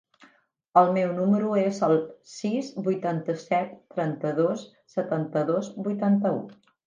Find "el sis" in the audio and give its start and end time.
1.87-2.71